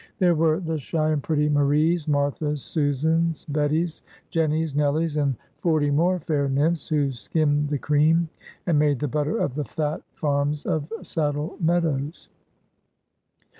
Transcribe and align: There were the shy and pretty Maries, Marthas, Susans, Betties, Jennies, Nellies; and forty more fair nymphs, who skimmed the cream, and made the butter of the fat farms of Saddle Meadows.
There 0.17 0.33
were 0.33 0.59
the 0.59 0.79
shy 0.79 1.11
and 1.11 1.21
pretty 1.21 1.47
Maries, 1.47 2.07
Marthas, 2.07 2.63
Susans, 2.63 3.45
Betties, 3.45 4.01
Jennies, 4.31 4.73
Nellies; 4.73 5.15
and 5.15 5.35
forty 5.59 5.91
more 5.91 6.17
fair 6.17 6.49
nymphs, 6.49 6.89
who 6.89 7.11
skimmed 7.11 7.69
the 7.69 7.77
cream, 7.77 8.27
and 8.65 8.79
made 8.79 8.97
the 8.97 9.07
butter 9.07 9.37
of 9.37 9.53
the 9.53 9.63
fat 9.63 10.01
farms 10.15 10.65
of 10.65 10.91
Saddle 11.03 11.55
Meadows. 11.59 12.29